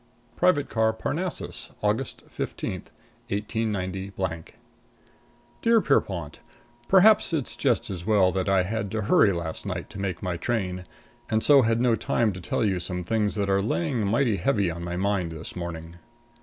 [0.09, 2.27] |++ VI PRIVATE CAR PARNASSUS, Aug.
[2.27, 2.71] 15,
[3.29, 4.43] 189
[5.61, 6.39] Dear Pierrepont:
[6.87, 10.37] Perhaps it's just as well that I had to hurry last night to make my
[10.37, 10.85] train,
[11.29, 14.71] and so had no time to tell you some things that are laying mighty heavy
[14.71, 15.97] on my mind this morning.